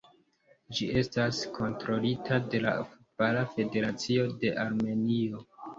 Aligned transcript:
Ĝi 0.77 0.87
estas 1.01 1.41
kontrolita 1.59 2.41
de 2.55 2.65
la 2.67 2.75
Futbala 2.81 3.47
Federacio 3.55 4.29
de 4.43 4.59
Armenio. 4.69 5.49